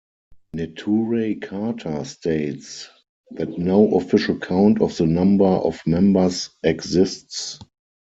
[0.55, 2.89] Neturei Karta states
[3.29, 7.59] that no official count of the number of members exists.